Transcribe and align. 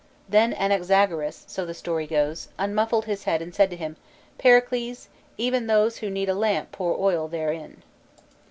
Then 0.27 0.51
Anaxagoras—so 0.55 1.63
the 1.63 1.75
story 1.75 2.07
goes 2.07 2.47
—unmuffied 2.57 3.03
his 3.03 3.25
head 3.25 3.39
and 3.39 3.53
said 3.53 3.69
to 3.69 3.75
him," 3.75 3.97
Pericles, 4.39 5.09
even 5.37 5.67
those 5.67 5.97
who 5.97 6.09
need 6.09 6.27
a 6.27 6.33
lamp 6.33 6.71
pour 6.71 6.99
oil 6.99 7.27
therein." 7.27 7.83